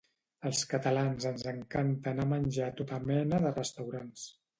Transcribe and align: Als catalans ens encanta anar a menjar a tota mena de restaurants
Als 0.49 0.59
catalans 0.69 1.27
ens 1.31 1.43
encanta 1.51 2.13
anar 2.13 2.25
a 2.29 2.31
menjar 2.31 2.71
a 2.73 2.75
tota 2.81 2.99
mena 3.11 3.41
de 3.45 3.53
restaurants 3.59 4.25